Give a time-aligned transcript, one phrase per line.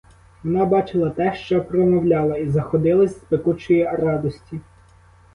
[0.43, 4.59] Вона бачила те, що промовляла, і заходилась з пекучої радості.